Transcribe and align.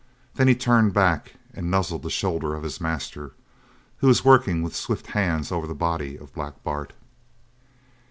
Then 0.33 0.47
he 0.47 0.55
turned 0.55 0.95
back 0.95 1.35
and 1.53 1.69
nuzzled 1.69 2.01
the 2.01 2.09
shoulder 2.09 2.55
of 2.55 2.63
his 2.63 2.81
master, 2.81 3.33
who 3.97 4.07
was 4.07 4.25
working 4.25 4.63
with 4.63 4.75
swift 4.75 5.05
hands 5.13 5.51
over 5.51 5.67
the 5.67 5.75
body 5.75 6.17
of 6.17 6.33
Black 6.33 6.63
Bart. 6.63 6.93